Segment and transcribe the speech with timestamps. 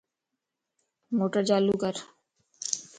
[1.17, 1.95] موٽر چالو ڪر